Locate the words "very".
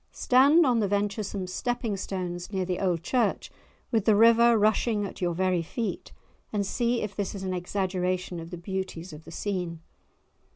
5.35-5.61